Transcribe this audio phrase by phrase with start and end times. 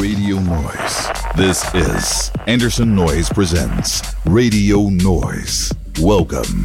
[0.00, 1.08] Radio Noise.
[1.36, 5.74] This is Anderson Noise Presents Radio Noise.
[6.00, 6.64] Welcome.